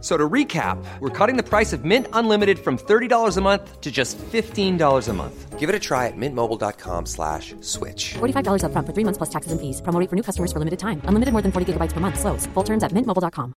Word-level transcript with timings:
So 0.00 0.16
to 0.16 0.28
recap, 0.28 0.78
we're 1.00 1.10
cutting 1.18 1.36
the 1.36 1.42
price 1.42 1.72
of 1.72 1.84
Mint 1.84 2.06
Unlimited 2.12 2.58
from 2.58 2.78
$30 2.78 3.36
a 3.36 3.40
month 3.40 3.80
to 3.80 3.90
just 3.90 4.16
$15 4.18 5.08
a 5.08 5.12
month. 5.12 5.58
Give 5.58 5.68
it 5.68 5.74
a 5.74 5.80
try 5.80 6.06
at 6.06 6.16
mintmobile.com 6.16 7.06
slash 7.06 7.56
switch. 7.60 8.14
$45 8.20 8.62
upfront 8.62 8.86
for 8.86 8.94
three 8.94 9.06
months 9.08 9.18
plus 9.18 9.30
taxes 9.30 9.50
and 9.50 9.60
fees. 9.60 9.82
Promo 9.82 9.98
rate 10.00 10.08
for 10.08 10.14
new 10.14 10.22
customers 10.22 10.52
for 10.52 10.60
limited 10.60 10.78
time. 10.78 11.02
Unlimited 11.08 11.32
more 11.34 11.42
than 11.42 11.50
40 11.50 11.72
gigabytes 11.72 11.94
per 11.96 12.00
month. 12.00 12.18
Slows. 12.20 12.46
Full 12.54 12.66
terms 12.70 12.84
at 12.84 12.92
mintmobile.com. 12.92 13.54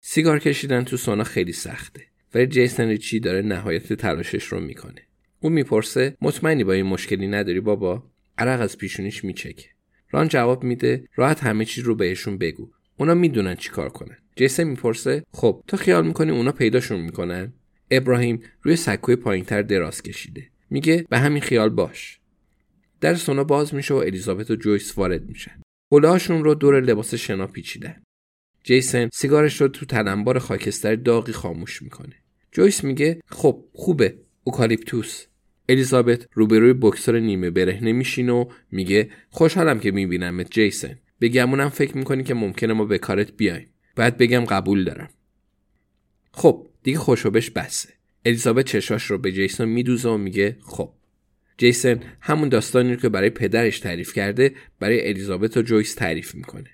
سیگار 0.00 0.38
کشیدن 0.38 0.84
تو 0.84 0.96
سونا 0.96 1.24
خیلی 1.24 1.52
سخته 1.52 2.00
ولی 2.34 2.46
جیسن 2.46 2.88
ریچی 2.88 3.20
داره 3.20 3.42
نهایت 3.42 3.92
تلاشش 3.92 4.44
رو 4.44 4.60
می‌کنه 4.60 5.02
اون 5.40 5.52
می‌پرسه 5.52 6.16
مطمئنی 6.20 6.64
با 6.64 6.72
این 6.72 6.86
مشکلی 6.86 7.28
نداری 7.28 7.60
بابا 7.60 8.02
عرق 8.38 8.60
از 8.60 8.78
پیشونیش 8.78 9.24
میچکه 9.24 9.68
ران 10.10 10.28
جواب 10.28 10.64
میده 10.64 11.04
راحت 11.16 11.44
همه 11.44 11.64
چیز 11.64 11.84
رو 11.84 11.94
بهشون 11.94 12.38
بگو 12.38 12.70
اونا 13.00 13.14
می‌دونن 13.14 13.54
چی 13.54 13.70
کار 13.70 13.88
کنن. 13.88 14.16
جیسن 14.36 14.64
می‌پرسه 14.64 15.22
خب 15.32 15.64
تو 15.66 15.76
خیال 15.76 16.06
می‌کنی 16.06 16.30
اونا 16.30 16.52
پیداشون 16.52 17.00
می‌کنن؟ 17.00 17.52
ابراهیم 17.90 18.42
روی 18.62 18.76
سکوی 18.76 19.16
پایینتر 19.16 19.62
دراز 19.62 20.02
کشیده. 20.02 20.48
میگه 20.70 21.06
به 21.10 21.18
همین 21.18 21.42
خیال 21.42 21.68
باش. 21.68 22.20
در 23.00 23.14
سونا 23.14 23.44
باز 23.44 23.74
میشه 23.74 23.94
و 23.94 23.96
الیزابت 23.96 24.50
و 24.50 24.56
جویس 24.56 24.98
وارد 24.98 25.28
میشن. 25.28 25.60
هلهاشون 25.92 26.44
رو 26.44 26.54
دور 26.54 26.80
لباس 26.80 27.14
شنا 27.14 27.46
پیچیدن. 27.46 28.02
جیسن 28.64 29.08
سیگارش 29.12 29.60
رو 29.60 29.68
تو 29.68 29.86
تلمبار 29.86 30.38
خاکستر 30.38 30.94
داغی 30.94 31.32
خاموش 31.32 31.82
می‌کنه. 31.82 32.14
جویس 32.52 32.84
میگه 32.84 33.20
خب 33.26 33.64
خوبه 33.72 34.14
اوکالیپتوس. 34.44 35.26
الیزابت 35.68 36.26
روبروی 36.32 36.72
بکسور 36.72 37.18
نیمه 37.20 37.50
برهنه 37.50 37.92
میشینه 37.92 38.32
و 38.32 38.44
میگه 38.70 39.10
خوشحالم 39.30 39.80
که 39.80 39.90
میبینمت 39.90 40.50
جیسن. 40.50 40.98
به 41.20 41.28
گمونم 41.28 41.68
فکر 41.68 41.96
می‌کنی 41.96 42.24
که 42.24 42.34
ممکنه 42.34 42.72
ما 42.72 42.84
به 42.84 42.98
کارت 42.98 43.32
بیایم. 43.32 43.66
بعد 43.96 44.16
بگم 44.16 44.44
قبول 44.44 44.84
دارم. 44.84 45.10
خب 46.32 46.66
دیگه 46.82 46.98
خوشوبش 46.98 47.50
بسه. 47.50 47.88
الیزابت 48.24 48.64
چشاش 48.64 49.04
رو 49.04 49.18
به 49.18 49.32
جیسون 49.32 49.68
میدوزه 49.68 50.08
و 50.08 50.16
میگه 50.16 50.56
خب. 50.60 50.92
جیسن 51.58 52.00
همون 52.20 52.48
داستانی 52.48 52.94
رو 52.94 53.00
که 53.00 53.08
برای 53.08 53.30
پدرش 53.30 53.80
تعریف 53.80 54.12
کرده 54.12 54.54
برای 54.80 55.08
الیزابت 55.08 55.56
و 55.56 55.62
جویس 55.62 55.94
تعریف 55.94 56.34
می‌کنه. 56.34 56.70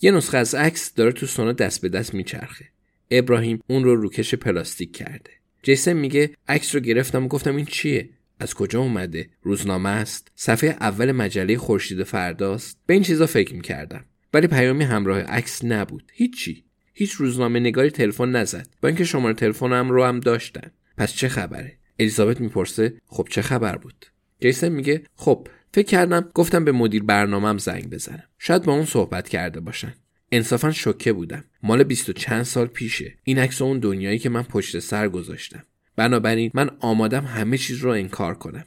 یه 0.00 0.10
نسخه 0.10 0.38
از 0.38 0.54
عکس 0.54 0.94
داره 0.94 1.12
تو 1.12 1.26
سونا 1.26 1.52
دست 1.52 1.82
به 1.82 1.88
دست 1.88 2.14
میچرخه. 2.14 2.68
ابراهیم 3.10 3.60
اون 3.66 3.84
رو 3.84 3.96
روکش 3.96 4.34
پلاستیک 4.34 4.96
کرده. 4.96 5.30
جیسن 5.62 5.92
میگه 5.92 6.30
عکس 6.48 6.74
رو 6.74 6.80
گرفتم 6.80 7.24
و 7.24 7.28
گفتم 7.28 7.56
این 7.56 7.66
چیه؟ 7.66 8.08
از 8.40 8.54
کجا 8.54 8.80
اومده؟ 8.80 9.30
روزنامه 9.42 9.88
است؟ 9.88 10.32
صفحه 10.34 10.70
اول 10.80 11.12
مجله 11.12 11.58
خورشید 11.58 12.02
فرداست؟ 12.02 12.78
به 12.86 12.94
این 12.94 13.02
چیزا 13.02 13.26
فکر 13.26 13.54
می‌کردم. 13.54 14.04
ولی 14.34 14.46
پیامی 14.46 14.84
همراه 14.84 15.20
عکس 15.20 15.64
نبود. 15.64 16.12
هیچی. 16.14 16.64
هیچ 16.94 17.12
روزنامه 17.12 17.60
نگاری 17.60 17.90
تلفن 17.90 18.30
نزد. 18.30 18.68
با 18.82 18.88
اینکه 18.88 19.04
شماره 19.04 19.34
تلفنم 19.34 19.90
رو 19.90 20.04
هم 20.04 20.20
داشتن. 20.20 20.70
پس 20.96 21.14
چه 21.14 21.28
خبره؟ 21.28 21.78
الیزابت 21.98 22.40
می‌پرسه 22.40 22.94
خب 23.06 23.28
چه 23.30 23.42
خبر 23.42 23.76
بود؟ 23.76 24.06
جیسن 24.40 24.68
میگه 24.68 25.02
خب 25.16 25.48
فکر 25.74 25.86
کردم 25.86 26.30
گفتم 26.34 26.64
به 26.64 26.72
مدیر 26.72 27.02
برنامهم 27.02 27.58
زنگ 27.58 27.90
بزنم. 27.90 28.24
شاید 28.38 28.62
با 28.62 28.72
اون 28.72 28.84
صحبت 28.84 29.28
کرده 29.28 29.60
باشن. 29.60 29.94
انصافا 30.32 30.70
شوکه 30.70 31.12
بودم. 31.12 31.44
مال 31.62 31.82
بیست 31.82 32.08
و 32.08 32.12
چند 32.12 32.42
سال 32.42 32.66
پیشه. 32.66 33.14
این 33.24 33.38
عکس 33.38 33.62
اون 33.62 33.78
دنیایی 33.78 34.18
که 34.18 34.28
من 34.28 34.42
پشت 34.42 34.78
سر 34.78 35.08
گذاشتم. 35.08 35.62
بنابراین 35.96 36.50
من 36.54 36.70
آمادم 36.80 37.24
همه 37.24 37.58
چیز 37.58 37.76
رو 37.76 37.90
انکار 37.90 38.34
کنم. 38.34 38.64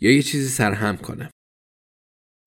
یا 0.00 0.12
یه 0.12 0.22
چیزی 0.22 0.48
سرهم 0.48 0.96
کنم. 0.96 1.30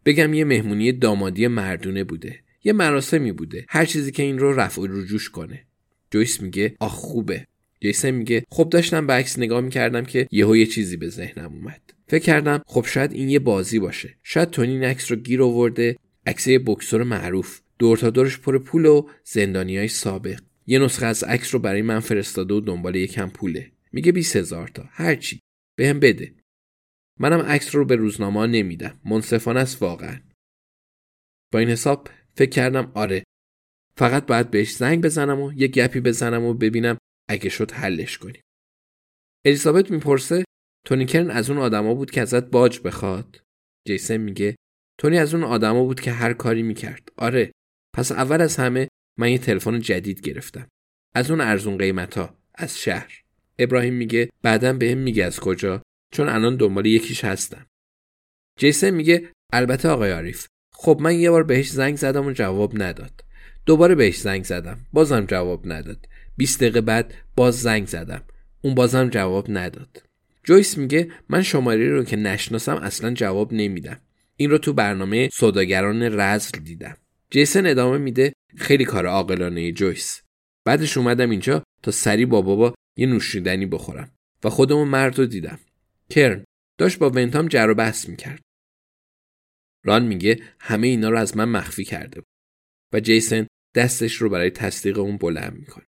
بگم 0.05 0.33
یه 0.33 0.43
مهمونی 0.43 0.91
دامادی 0.91 1.47
مردونه 1.47 2.03
بوده. 2.03 2.39
یه 2.63 2.73
مراسمی 2.73 3.31
بوده. 3.31 3.65
هر 3.69 3.85
چیزی 3.85 4.11
که 4.11 4.23
این 4.23 4.39
رو 4.39 4.53
رفع 4.53 4.81
و 4.81 4.87
رجوش 4.89 5.29
کنه. 5.29 5.65
جویس 6.11 6.41
میگه 6.41 6.75
آخ 6.79 6.91
خوبه. 6.91 7.47
جیسن 7.81 8.11
میگه 8.11 8.43
خب 8.49 8.69
داشتم 8.69 9.07
به 9.07 9.13
عکس 9.13 9.39
نگاه 9.39 9.61
می‌کردم 9.61 10.05
که 10.05 10.27
یهو 10.31 10.55
یه 10.55 10.65
چیزی 10.65 10.97
به 10.97 11.09
ذهنم 11.09 11.53
اومد. 11.53 11.81
فکر 12.07 12.23
کردم 12.23 12.61
خب 12.65 12.85
شاید 12.85 13.13
این 13.13 13.29
یه 13.29 13.39
بازی 13.39 13.79
باشه. 13.79 14.17
شاید 14.23 14.49
تونی 14.49 14.71
این 14.71 14.83
عکس 14.83 15.11
رو 15.11 15.17
گیر 15.17 15.43
آورده. 15.43 15.97
عکس 16.25 16.47
یه 16.47 16.59
بکسور 16.59 17.03
معروف. 17.03 17.59
دور 17.79 17.97
تا 17.97 18.09
دورش 18.09 18.39
پر 18.39 18.57
پول 18.57 18.85
و 18.85 19.09
زندانی 19.23 19.77
های 19.77 19.87
سابق. 19.87 20.39
یه 20.71 20.79
نسخه 20.79 21.05
از 21.05 21.23
عکس 21.23 21.53
رو 21.53 21.59
برای 21.59 21.81
من 21.81 21.99
فرستاده 21.99 22.53
و 22.53 22.59
دنبال 22.59 22.95
یکم 22.95 23.29
پوله. 23.29 23.71
میگه 23.91 24.11
20 24.11 24.35
هزار 24.35 24.67
تا. 24.67 24.83
هرچی 24.89 25.39
بهم 25.77 25.99
بده. 25.99 26.35
منم 27.19 27.39
عکس 27.39 27.75
رو 27.75 27.85
به 27.85 27.95
روزنامه 27.95 28.47
نمیدم. 28.47 29.01
منصفانه 29.05 29.59
است 29.59 29.81
واقعا. 29.81 30.21
با 31.53 31.59
این 31.59 31.69
حساب 31.69 32.07
فکر 32.35 32.49
کردم 32.49 32.91
آره 32.95 33.23
فقط 33.97 34.25
باید 34.25 34.51
بهش 34.51 34.75
زنگ 34.75 35.03
بزنم 35.03 35.41
و 35.41 35.53
یه 35.53 35.67
گپی 35.67 35.99
بزنم 35.99 36.43
و 36.43 36.53
ببینم 36.53 36.97
اگه 37.29 37.49
شد 37.49 37.71
حلش 37.71 38.17
کنیم. 38.17 38.41
الیزابت 39.45 39.91
می‌پرسه 39.91 40.43
تونی 40.85 41.05
کرن 41.05 41.31
از 41.31 41.49
اون 41.49 41.59
آدما 41.59 41.93
بود 41.93 42.11
که 42.11 42.21
ازت 42.21 42.43
باج 42.43 42.79
بخواد؟ 42.79 43.41
جیسن 43.87 44.17
میگه 44.17 44.55
تونی 44.99 45.17
از 45.17 45.33
اون 45.33 45.43
آدما 45.43 45.83
بود 45.83 45.99
که 45.99 46.11
هر 46.11 46.33
کاری 46.33 46.63
می‌کرد. 46.63 47.09
آره 47.17 47.51
پس 47.95 48.11
اول 48.11 48.41
از 48.41 48.57
همه 48.57 48.87
من 49.17 49.31
یه 49.31 49.37
تلفن 49.37 49.79
جدید 49.79 50.21
گرفتم. 50.21 50.67
از 51.15 51.31
اون 51.31 51.41
ارزون 51.41 51.77
قیمتا 51.77 52.37
از 52.55 52.79
شهر. 52.79 53.21
ابراهیم 53.59 53.93
میگه 53.93 54.29
بعدا 54.41 54.73
بهم 54.73 54.97
میگه 54.97 55.25
از 55.25 55.39
کجا 55.39 55.81
چون 56.13 56.29
الان 56.29 56.55
دنبال 56.55 56.85
یکیش 56.85 57.25
هستم. 57.25 57.65
جیسن 58.59 58.89
میگه 58.89 59.29
البته 59.53 59.89
آقای 59.89 60.11
عارف 60.11 60.47
خب 60.73 60.97
من 61.01 61.19
یه 61.19 61.31
بار 61.31 61.43
بهش 61.43 61.69
زنگ 61.69 61.95
زدم 61.95 62.25
و 62.25 62.31
جواب 62.31 62.83
نداد. 62.83 63.23
دوباره 63.65 63.95
بهش 63.95 64.17
زنگ 64.17 64.43
زدم 64.43 64.85
بازم 64.93 65.25
جواب 65.25 65.71
نداد. 65.71 66.07
20 66.37 66.59
دقیقه 66.59 66.81
بعد 66.81 67.13
باز 67.35 67.61
زنگ 67.61 67.87
زدم 67.87 68.23
اون 68.61 68.75
بازم 68.75 69.09
جواب 69.09 69.45
نداد. 69.49 70.03
جویس 70.43 70.77
میگه 70.77 71.11
من 71.29 71.41
شماره 71.41 71.89
رو 71.89 72.03
که 72.03 72.15
نشناسم 72.15 72.75
اصلا 72.75 73.13
جواب 73.13 73.53
نمیدم. 73.53 73.99
این 74.35 74.49
رو 74.49 74.57
تو 74.57 74.73
برنامه 74.73 75.29
سوداگران 75.33 76.19
رزل 76.19 76.59
دیدم. 76.59 76.97
جیسن 77.31 77.65
ادامه 77.65 77.97
میده. 77.97 78.33
خیلی 78.57 78.85
کار 78.85 79.05
عاقلانه 79.05 79.71
جویس. 79.71 80.21
بعدش 80.65 80.97
اومدم 80.97 81.29
اینجا 81.29 81.63
تا 81.83 81.91
سری 81.91 82.25
با 82.25 82.41
بابا 82.41 82.75
یه 82.97 83.05
نوشیدنی 83.05 83.65
بخورم 83.65 84.15
و 84.43 84.49
خودمون 84.49 84.87
مرد 84.87 85.19
رو 85.19 85.25
دیدم. 85.25 85.59
کرن 86.09 86.45
داشت 86.79 86.99
با 86.99 87.09
ونتام 87.09 87.47
جر 87.47 87.69
و 87.69 87.73
بحث 87.73 88.09
می‌کرد. 88.09 88.41
ران 89.85 90.05
میگه 90.05 90.43
همه 90.59 90.87
اینا 90.87 91.09
رو 91.09 91.17
از 91.17 91.37
من 91.37 91.49
مخفی 91.49 91.83
کرده 91.83 92.21
بود 92.21 92.29
و 92.93 92.99
جیسن 92.99 93.47
دستش 93.75 94.15
رو 94.15 94.29
برای 94.29 94.49
تصدیق 94.49 94.99
اون 94.99 95.17
بلند 95.17 95.53
می‌کنه. 95.53 95.85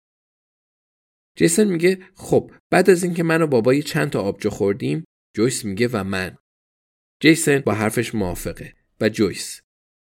جیسن 1.36 1.64
میگه 1.64 2.08
خب 2.14 2.52
بعد 2.70 2.90
از 2.90 3.04
اینکه 3.04 3.22
من 3.22 3.42
و 3.42 3.46
بابا 3.46 3.74
یه 3.74 3.82
چند 3.82 4.10
تا 4.10 4.20
آبجو 4.20 4.50
خوردیم 4.50 5.04
جویس 5.36 5.64
میگه 5.64 5.88
و 5.92 6.04
من. 6.04 6.38
جیسن 7.22 7.58
با 7.58 7.74
حرفش 7.74 8.14
موافقه 8.14 8.74
و 9.00 9.08
جویس 9.08 9.60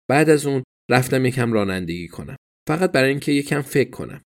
بعد 0.09 0.29
از 0.29 0.45
اون 0.45 0.63
رفتم 0.89 1.25
یکم 1.25 1.53
رانندگی 1.53 2.07
کنم. 2.07 2.35
فقط 2.67 2.91
برای 2.91 3.09
اینکه 3.09 3.31
یکم 3.31 3.61
فکر 3.61 3.89
کنم. 3.89 4.21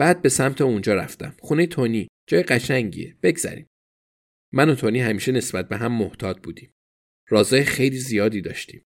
بعد 0.00 0.22
به 0.22 0.28
سمت 0.28 0.60
اونجا 0.60 0.94
رفتم. 0.94 1.36
خونه 1.40 1.66
تونی. 1.66 2.08
جای 2.28 2.42
قشنگیه. 2.42 3.16
بگذریم. 3.22 3.66
من 4.52 4.68
و 4.68 4.74
تونی 4.74 5.00
همیشه 5.00 5.32
نسبت 5.32 5.68
به 5.68 5.76
هم 5.76 5.92
محتاط 5.92 6.40
بودیم. 6.40 6.72
رازای 7.28 7.64
خیلی 7.64 7.98
زیادی 7.98 8.40
داشتیم. 8.40 8.82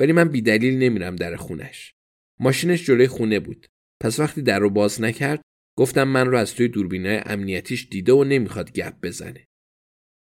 ولی 0.00 0.12
من 0.12 0.28
بیدلیل 0.28 0.78
نمیرم 0.78 1.16
در 1.16 1.36
خونش. 1.36 1.92
ماشینش 2.40 2.84
جلوی 2.84 3.06
خونه 3.06 3.40
بود. 3.40 3.66
پس 4.02 4.20
وقتی 4.20 4.42
در 4.42 4.58
رو 4.58 4.70
باز 4.70 5.00
نکرد 5.00 5.42
گفتم 5.78 6.08
من 6.08 6.26
رو 6.26 6.36
از 6.36 6.54
توی 6.54 6.68
دوربینای 6.68 7.22
امنیتیش 7.26 7.88
دیده 7.90 8.12
و 8.12 8.24
نمی‌خواد 8.24 8.72
گپ 8.72 8.94
بزنه. 9.02 9.46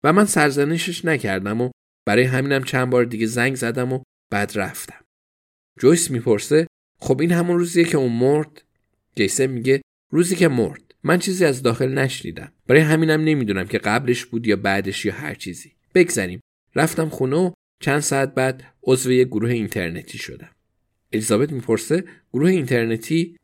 و 0.05 0.13
من 0.13 0.25
سرزنشش 0.25 1.05
نکردم 1.05 1.61
و 1.61 1.71
برای 2.07 2.25
همینم 2.25 2.65
چند 2.65 2.91
بار 2.91 3.05
دیگه 3.05 3.27
زنگ 3.27 3.55
زدم 3.55 3.93
و 3.93 4.03
بعد 4.33 4.53
رفتم. 4.59 5.05
جویس 5.79 6.11
می‌پرسه 6.11 6.67
خب 7.01 7.21
این 7.21 7.33
همون 7.33 7.59
روزیه 7.59 7.85
که 7.85 7.97
اون 7.97 8.13
مرد؟ 8.13 8.63
جیسن 9.17 9.47
میگه 9.47 9.81
روزی 10.13 10.37
که 10.37 10.49
مرد. 10.49 10.95
من 11.03 11.19
چیزی 11.19 11.45
از 11.45 11.63
داخل 11.63 11.89
نشنیدم. 11.89 12.53
برای 12.67 12.81
همینم 12.81 13.21
نمی‌دونم 13.21 13.67
که 13.67 13.79
قبلش 13.79 14.25
بود 14.25 14.47
یا 14.47 14.57
بعدش 14.57 15.05
یا 15.05 15.13
هر 15.13 15.35
چیزی. 15.35 15.73
بگذریم. 15.95 16.41
رفتم 16.75 17.09
خونه 17.09 17.37
و 17.37 17.53
چند 17.81 18.01
ساعت 18.01 18.35
بعد 18.35 18.65
عضو 18.83 19.13
یک 19.13 19.29
گروه 19.29 19.51
اینترنتی 19.51 20.19
شدم. 20.19 20.51
الیزابت 21.13 21.53
می‌پرسه 21.53 22.05
گروه 22.33 22.51
اینترنتی؟ 22.51 23.37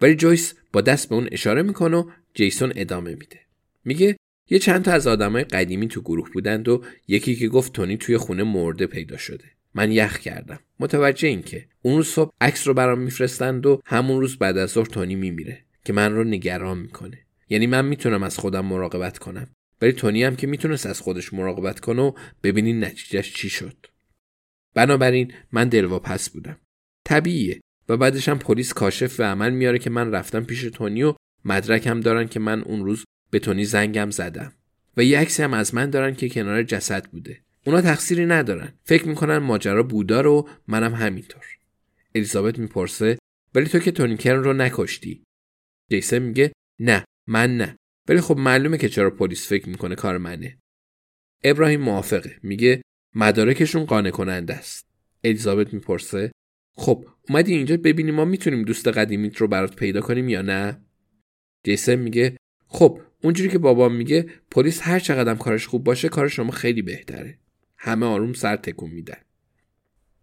ولی 0.00 0.14
جویس 0.14 0.54
با 0.72 0.80
دست 0.80 1.08
به 1.08 1.14
اون 1.14 1.28
اشاره 1.32 1.62
می‌کنه 1.62 1.96
و 1.96 2.10
جیسون 2.34 2.72
ادامه 2.76 3.10
میده. 3.10 3.40
میگه 3.84 4.16
یه 4.50 4.58
چند 4.58 4.84
تا 4.84 4.92
از 4.92 5.06
آدمای 5.06 5.44
قدیمی 5.44 5.88
تو 5.88 6.00
گروه 6.00 6.30
بودند 6.30 6.68
و 6.68 6.84
یکی 7.08 7.36
که 7.36 7.48
گفت 7.48 7.72
تونی 7.72 7.96
توی 7.96 8.16
خونه 8.16 8.42
مرده 8.42 8.86
پیدا 8.86 9.16
شده. 9.16 9.44
من 9.74 9.92
یخ 9.92 10.18
کردم. 10.18 10.60
متوجه 10.80 11.28
این 11.28 11.42
که 11.42 11.66
اون 11.82 12.02
صبح 12.02 12.32
عکس 12.40 12.66
رو 12.66 12.74
برام 12.74 12.98
میفرستند 12.98 13.66
و 13.66 13.82
همون 13.86 14.20
روز 14.20 14.38
بعد 14.38 14.58
از 14.58 14.70
ظهر 14.70 14.86
تونی 14.86 15.14
میمیره 15.14 15.64
که 15.84 15.92
من 15.92 16.12
رو 16.12 16.24
نگران 16.24 16.78
می‌کنه. 16.78 17.18
یعنی 17.48 17.66
من 17.66 17.84
می‌تونم 17.84 18.22
از 18.22 18.38
خودم 18.38 18.64
مراقبت 18.64 19.18
کنم. 19.18 19.48
ولی 19.82 19.92
تونی 19.92 20.24
هم 20.24 20.36
که 20.36 20.46
می‌تونست 20.46 20.86
از 20.86 21.00
خودش 21.00 21.34
مراقبت 21.34 21.80
کنه 21.80 22.02
و 22.02 22.12
ببینین 22.42 22.84
نتیجهش 22.84 23.34
چی 23.34 23.50
شد. 23.50 23.86
بنابراین 24.74 25.32
من 25.52 25.68
دلواپس 25.68 26.30
بودم. 26.30 26.58
طبیعیه. 27.04 27.60
و 27.88 27.96
بعدش 27.96 28.28
هم 28.28 28.38
پلیس 28.38 28.72
کاشف 28.72 29.20
و 29.20 29.22
عمل 29.22 29.50
میاره 29.50 29.78
که 29.78 29.90
من 29.90 30.12
رفتم 30.12 30.44
پیش 30.44 30.62
تونی 30.62 31.02
و 31.02 31.14
مدرکم 31.44 32.00
دارن 32.00 32.28
که 32.28 32.40
من 32.40 32.62
اون 32.62 32.84
روز 32.84 33.04
به 33.30 33.38
تونی 33.38 33.64
زنگم 33.64 34.10
زدم. 34.10 34.52
و 34.96 35.04
یه 35.04 35.18
عکسی 35.18 35.42
هم 35.42 35.54
از 35.54 35.74
من 35.74 35.90
دارن 35.90 36.14
که 36.14 36.28
کنار 36.28 36.62
جسد 36.62 37.06
بوده. 37.06 37.40
اونا 37.66 37.80
تقصیری 37.80 38.26
ندارن. 38.26 38.72
فکر 38.84 39.08
می‌کنن 39.08 39.36
ماجرا 39.36 39.82
بودا 39.82 40.20
رو 40.20 40.48
منم 40.68 40.94
همینطور. 40.94 41.44
الیزابت 42.14 42.58
می‌پرسه 42.58 43.18
ولی 43.54 43.66
تو 43.66 43.78
که 43.78 43.90
تونی 43.92 44.16
کرن 44.16 44.44
رو 44.44 44.52
نکشتی؟ 44.52 45.24
جیسن 45.90 46.18
میگه 46.18 46.52
نه 46.80 47.04
من 47.28 47.56
نه. 47.56 47.76
ولی 48.08 48.20
خب 48.20 48.36
معلومه 48.36 48.78
که 48.78 48.88
چرا 48.88 49.10
پلیس 49.10 49.48
فکر 49.48 49.68
می‌کنه 49.68 49.94
کار 49.94 50.18
منه. 50.18 50.58
ابراهیم 51.44 51.80
موافقه. 51.80 52.38
میگه 52.42 52.82
مدارکشون 53.14 53.84
قانع 53.84 54.10
کننده 54.10 54.54
است. 54.54 54.86
الیزابت 55.24 55.74
می‌پرسه 55.74 56.32
خب 56.76 57.06
اومدی 57.28 57.54
اینجا 57.54 57.76
ببینی 57.76 58.10
ما 58.10 58.24
می‌تونیم 58.24 58.62
دوست 58.62 58.88
قدیمیت 58.88 59.36
رو 59.36 59.48
برات 59.48 59.76
پیدا 59.76 60.00
کنیم 60.00 60.28
یا 60.28 60.42
نه؟ 60.42 60.80
جیسن 61.64 61.94
میگه 61.94 62.36
خب 62.66 63.00
اونجوری 63.22 63.50
که 63.50 63.58
بابام 63.58 63.94
میگه 63.96 64.30
پلیس 64.50 64.80
هر 64.82 64.98
چقدر 64.98 65.34
کارش 65.34 65.66
خوب 65.66 65.84
باشه 65.84 66.08
کار 66.08 66.28
شما 66.28 66.50
خیلی 66.50 66.82
بهتره. 66.82 67.38
همه 67.84 68.06
آروم 68.06 68.32
سر 68.32 68.56
تکون 68.56 68.90
میدن. 68.90 69.18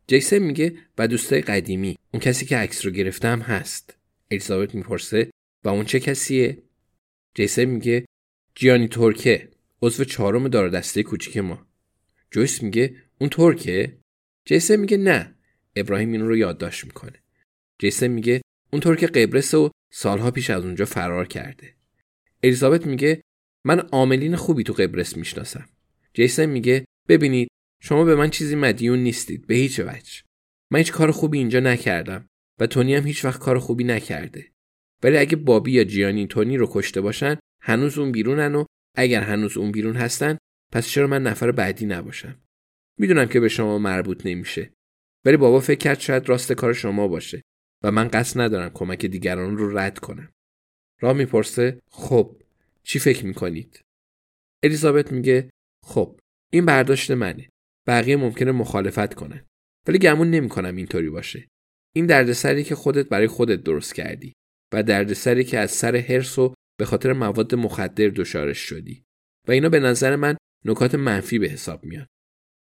جیسن 0.07 0.39
میگه 0.39 0.77
و 0.97 1.07
دوستای 1.07 1.41
قدیمی 1.41 1.97
اون 2.13 2.21
کسی 2.21 2.45
که 2.45 2.57
عکس 2.57 2.85
رو 2.85 2.91
گرفتم 2.91 3.39
هست. 3.39 3.97
الیزابت 4.31 4.75
می‌پرسه 4.75 5.29
و 5.63 5.69
اون 5.69 5.85
چه 5.85 5.99
کسیه؟ 5.99 6.57
جیسن 7.35 7.65
میگه 7.65 8.05
جیانی 8.55 8.87
ترکه 8.87 9.49
عضو 9.81 10.03
چهارم 10.03 10.47
دار 10.47 10.69
دسته 10.69 11.03
کوچیک 11.03 11.37
ما. 11.37 11.67
جویس 12.31 12.63
میگه 12.63 12.95
اون 13.19 13.29
ترکه؟ 13.29 13.97
جیسن 14.45 14.75
میگه 14.75 14.97
نه 14.97 15.35
ابراهیم 15.75 16.11
این 16.11 16.21
رو 16.21 16.37
یادداشت 16.37 16.85
می‌کنه. 16.85 17.23
جیسن 17.79 18.07
میگه 18.07 18.41
اون 18.73 18.81
ترک 18.81 19.03
قبرس 19.03 19.53
و 19.53 19.71
سالها 19.91 20.31
پیش 20.31 20.49
از 20.49 20.65
اونجا 20.65 20.85
فرار 20.85 21.27
کرده. 21.27 21.73
الیزابت 22.43 22.85
میگه 22.85 23.21
من 23.65 23.79
عاملین 23.79 24.35
خوبی 24.35 24.63
تو 24.63 24.73
قبرس 24.73 25.17
می‌شناسم. 25.17 25.69
جیسن 26.13 26.45
میگه 26.45 26.85
ببینید 27.09 27.49
شما 27.81 28.03
به 28.03 28.15
من 28.15 28.29
چیزی 28.29 28.55
مدیون 28.55 28.99
نیستید 28.99 29.47
به 29.47 29.55
هیچ 29.55 29.79
وجه. 29.79 30.23
من 30.71 30.79
هیچ 30.79 30.91
کار 30.91 31.11
خوبی 31.11 31.37
اینجا 31.37 31.59
نکردم 31.59 32.29
و 32.59 32.67
تونی 32.67 32.95
هم 32.95 33.07
هیچ 33.07 33.25
وقت 33.25 33.39
کار 33.39 33.59
خوبی 33.59 33.83
نکرده. 33.83 34.51
ولی 35.03 35.17
اگه 35.17 35.35
بابی 35.35 35.71
یا 35.71 35.83
جیانی 35.83 36.27
تونی 36.27 36.57
رو 36.57 36.69
کشته 36.71 37.01
باشن 37.01 37.39
هنوز 37.61 37.97
اون 37.97 38.11
بیرونن 38.11 38.55
و 38.55 38.65
اگر 38.95 39.21
هنوز 39.21 39.57
اون 39.57 39.71
بیرون 39.71 39.95
هستن 39.95 40.37
پس 40.71 40.87
چرا 40.87 41.07
من 41.07 41.23
نفر 41.23 41.51
بعدی 41.51 41.85
نباشم؟ 41.85 42.41
می‌دونم 42.97 43.25
که 43.25 43.39
به 43.39 43.49
شما 43.49 43.77
مربوط 43.77 44.25
نمیشه. 44.25 44.73
ولی 45.25 45.37
بابا 45.37 45.59
فکر 45.59 45.79
کرد 45.79 45.99
شاید 45.99 46.29
راست 46.29 46.51
کار 46.51 46.73
شما 46.73 47.07
باشه 47.07 47.41
و 47.83 47.91
من 47.91 48.07
قصد 48.07 48.41
ندارم 48.41 48.69
کمک 48.69 49.05
دیگران 49.05 49.57
رو 49.57 49.77
رد 49.77 49.99
کنم. 49.99 50.31
را 51.01 51.13
می‌پرسه 51.13 51.79
خب 51.89 52.41
چی 52.83 52.99
فکر 52.99 53.25
می‌کنید؟ 53.25 53.81
الیزابت 54.63 55.11
میگه 55.11 55.49
خب 55.85 56.19
این 56.51 56.65
برداشت 56.65 57.11
منه. 57.11 57.49
بقیه 57.87 58.15
ممکنه 58.15 58.51
مخالفت 58.51 59.13
کنن. 59.13 59.45
ولی 59.87 59.99
گمون 59.99 60.31
نمی‌کنم 60.31 60.75
اینطوری 60.75 61.09
باشه. 61.09 61.47
این 61.95 62.05
دردسری 62.05 62.63
که 62.63 62.75
خودت 62.75 63.09
برای 63.09 63.27
خودت 63.27 63.63
درست 63.63 63.95
کردی 63.95 64.33
و 64.73 64.83
دردسری 64.83 65.43
که 65.43 65.59
از 65.59 65.71
سر 65.71 65.95
هرس 65.95 66.39
و 66.39 66.53
به 66.79 66.85
خاطر 66.85 67.13
مواد 67.13 67.55
مخدر 67.55 68.07
دچارش 68.07 68.57
شدی. 68.57 69.03
و 69.47 69.51
اینا 69.51 69.69
به 69.69 69.79
نظر 69.79 70.15
من 70.15 70.37
نکات 70.65 70.95
منفی 70.95 71.39
به 71.39 71.47
حساب 71.47 71.85
میان. 71.85 72.07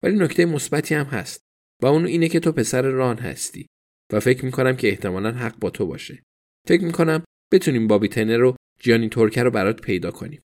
ولی 0.02 0.16
نکته 0.16 0.46
مثبتی 0.46 0.94
هم 0.94 1.06
هست 1.06 1.40
و 1.82 1.86
اون 1.86 2.06
اینه 2.06 2.28
که 2.28 2.40
تو 2.40 2.52
پسر 2.52 2.82
ران 2.82 3.18
هستی 3.18 3.66
و 4.12 4.20
فکر 4.20 4.44
می‌کنم 4.44 4.76
که 4.76 4.88
احتمالا 4.88 5.32
حق 5.32 5.58
با 5.58 5.70
تو 5.70 5.86
باشه. 5.86 6.22
فکر 6.68 6.84
می‌کنم 6.84 7.24
بتونیم 7.52 7.86
بابی 7.86 8.08
تنر 8.08 8.36
رو 8.36 8.56
جیانی 8.80 9.08
ترکه 9.08 9.42
رو 9.42 9.50
برات 9.50 9.80
پیدا 9.80 10.10
کنیم. 10.10 10.40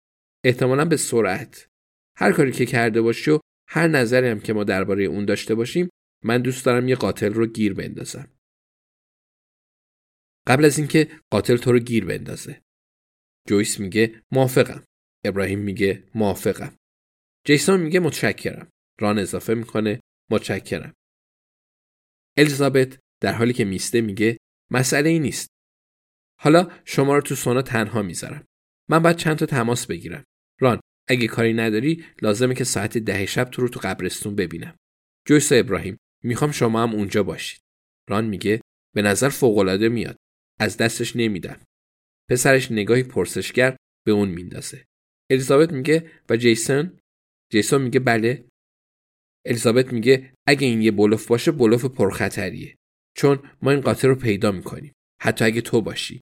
احتمالا 0.45 0.85
به 0.85 0.97
سرعت 0.97 1.67
هر 2.15 2.31
کاری 2.31 2.51
که 2.51 2.65
کرده 2.65 3.01
باشی 3.01 3.31
و 3.31 3.39
هر 3.67 3.87
نظری 3.87 4.27
هم 4.27 4.39
که 4.39 4.53
ما 4.53 4.63
درباره 4.63 5.03
اون 5.03 5.25
داشته 5.25 5.55
باشیم 5.55 5.89
من 6.23 6.41
دوست 6.41 6.65
دارم 6.65 6.87
یه 6.87 6.95
قاتل 6.95 7.33
رو 7.33 7.45
گیر 7.45 7.73
بندازم. 7.73 8.29
قبل 10.47 10.65
از 10.65 10.77
اینکه 10.77 11.19
قاتل 11.31 11.57
تو 11.57 11.71
رو 11.71 11.79
گیر 11.79 12.05
بندازه. 12.05 12.61
جویس 13.47 13.79
میگه 13.79 14.23
موافقم. 14.31 14.83
ابراهیم 15.25 15.59
میگه 15.59 16.03
موافقم. 16.15 16.77
جیسون 17.45 17.79
میگه 17.79 17.99
متشکرم. 17.99 18.69
ران 18.99 19.19
اضافه 19.19 19.53
می‌کنه 19.53 19.99
متشکرم. 20.31 20.93
الیزابت 22.37 22.99
در 23.21 23.33
حالی 23.33 23.53
که 23.53 23.65
میسته 23.65 24.01
میگه 24.01 24.37
مسئله 24.71 25.09
ای 25.09 25.19
نیست. 25.19 25.47
حالا 26.39 26.71
شما 26.85 27.15
رو 27.15 27.21
تو 27.21 27.35
سونا 27.35 27.61
تنها 27.61 28.01
می‌ذارم. 28.01 28.45
من 28.89 28.99
باید 28.99 29.17
چند 29.17 29.37
تا 29.37 29.45
تماس 29.45 29.87
بگیرم. 29.87 30.23
ران. 30.59 30.79
اگه 31.07 31.27
کاری 31.27 31.53
نداری 31.53 32.05
لازمه 32.21 32.55
که 32.55 32.63
ساعت 32.63 32.97
ده 32.97 33.25
شب 33.25 33.43
تو 33.43 33.61
رو 33.61 33.67
تو 33.67 33.79
قبرستون 33.83 34.35
ببینم. 34.35 34.75
جویس 35.27 35.51
و 35.51 35.55
ابراهیم 35.55 35.97
می‌خوام 36.23 36.51
شما 36.51 36.83
هم 36.83 36.93
اونجا 36.93 37.23
باشید. 37.23 37.61
ران 38.09 38.25
میگه 38.25 38.61
به 38.95 39.01
نظر 39.01 39.29
فوقالعاده 39.29 39.89
میاد. 39.89 40.17
از 40.59 40.77
دستش 40.77 41.15
نمیدم. 41.15 41.59
پسرش 42.29 42.71
نگاهی 42.71 43.03
پرسشگر 43.03 43.77
به 44.05 44.11
اون 44.11 44.29
میندازه. 44.29 44.85
الیزابت 45.31 45.73
میگه 45.73 46.11
و 46.29 46.37
جیسون؟ 46.37 46.99
جیسون 47.51 47.81
میگه 47.81 47.99
بله. 47.99 48.45
الیزابت 49.45 49.93
میگه 49.93 50.33
اگه 50.47 50.67
این 50.67 50.81
یه 50.81 50.91
بلوف 50.91 51.27
باشه 51.27 51.51
بلوف 51.51 51.85
پرخطریه. 51.85 52.75
چون 53.17 53.49
ما 53.61 53.71
این 53.71 53.81
قاتل 53.81 54.07
رو 54.07 54.15
پیدا 54.15 54.51
می‌کنیم. 54.51 54.93
حتی 55.21 55.45
اگه 55.45 55.61
تو 55.61 55.81
باشی. 55.81 56.21